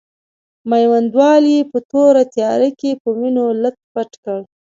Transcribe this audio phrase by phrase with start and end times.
[0.69, 4.39] میوندوال یې په توره تیاره کې په وینو لت پت کړ.